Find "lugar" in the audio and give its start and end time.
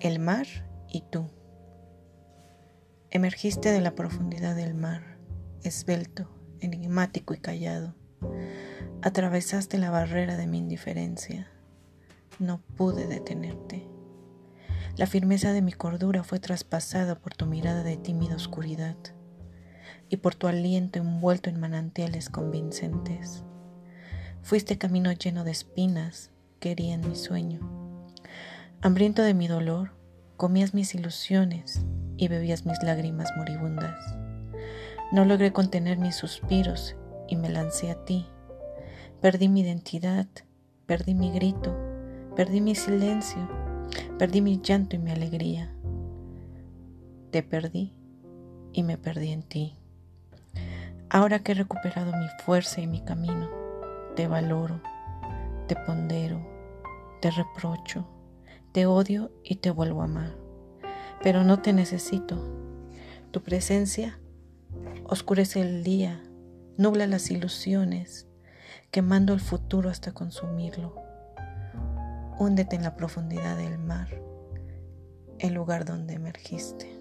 75.54-75.84